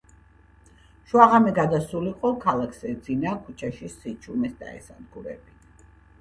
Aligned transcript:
შუაღამე 1.09 1.51
გადასულიყო. 1.59 2.31
ქალაქს 2.45 2.79
ეძინა. 2.93 3.35
ქუჩაში 3.45 3.91
სიჩუმეს 3.99 4.57
დაესადგურებინა. 4.65 5.87